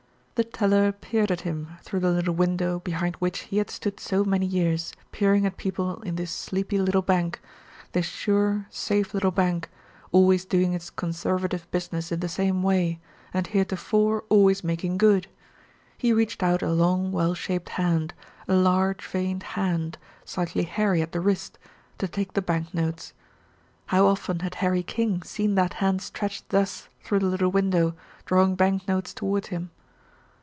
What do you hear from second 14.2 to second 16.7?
always making good. He reached out